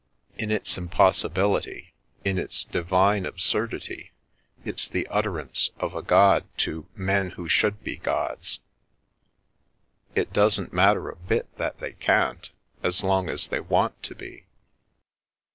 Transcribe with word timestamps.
In 0.35 0.49
its 0.49 0.79
impossibility, 0.79 1.93
in 2.25 2.39
its 2.39 2.63
divine 2.63 3.23
absurdity, 3.23 4.13
its 4.65 4.87
the 4.87 5.05
utter 5.11 5.37
ance 5.39 5.69
of 5.77 5.93
a 5.93 6.01
God 6.01 6.43
to 6.65 6.87
men 6.95 7.29
who 7.29 7.47
should 7.47 7.83
be 7.83 7.97
gods. 7.97 8.61
It 10.15 10.33
doesn't 10.33 10.73
matter 10.73 11.07
a 11.09 11.15
bit 11.15 11.55
that 11.59 11.77
they 11.77 11.91
can't, 11.93 12.49
as 12.81 13.03
long 13.03 13.29
as 13.29 13.47
they 13.49 13.59
want 13.59 14.01
to 14.01 14.15
be." 14.15 14.47